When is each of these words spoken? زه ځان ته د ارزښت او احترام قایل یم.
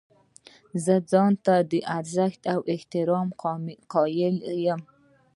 زه 0.83 0.95
ځان 1.11 1.33
ته 1.45 1.55
د 1.71 1.73
ارزښت 1.97 2.41
او 2.53 2.59
احترام 2.73 3.27
قایل 3.93 4.35
یم. 4.65 4.81